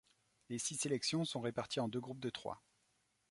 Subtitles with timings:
[0.49, 2.63] Les six sélections sont réparties en deux groupes de trois.